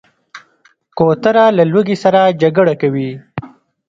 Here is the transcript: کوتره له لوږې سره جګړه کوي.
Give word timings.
کوتره 0.97 1.45
له 1.57 1.63
لوږې 1.71 1.95
سره 2.03 2.21
جګړه 2.41 2.73
کوي. 2.81 3.11